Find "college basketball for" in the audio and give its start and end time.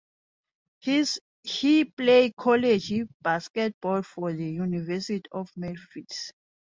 2.35-4.33